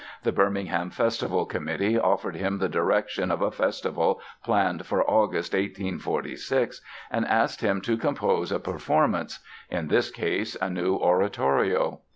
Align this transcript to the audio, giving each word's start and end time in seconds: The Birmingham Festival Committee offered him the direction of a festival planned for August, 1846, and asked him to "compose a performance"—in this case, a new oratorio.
The 0.23 0.31
Birmingham 0.31 0.89
Festival 0.89 1.45
Committee 1.45 1.95
offered 1.95 2.35
him 2.35 2.57
the 2.57 2.67
direction 2.67 3.29
of 3.29 3.43
a 3.43 3.51
festival 3.51 4.19
planned 4.43 4.83
for 4.87 5.07
August, 5.07 5.53
1846, 5.53 6.81
and 7.11 7.23
asked 7.27 7.61
him 7.61 7.81
to 7.81 7.97
"compose 7.97 8.51
a 8.51 8.59
performance"—in 8.59 9.89
this 9.89 10.09
case, 10.09 10.57
a 10.59 10.71
new 10.71 10.95
oratorio. 10.97 12.01